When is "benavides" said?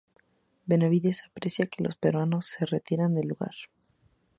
0.65-1.23